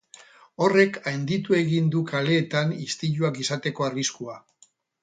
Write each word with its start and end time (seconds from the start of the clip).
Horrek 0.67 0.97
handitu 1.11 1.57
egin 1.59 1.93
du 1.97 2.03
kaleetan 2.13 2.75
istiluak 2.89 3.43
izateko 3.47 3.89
arriskua. 3.91 4.43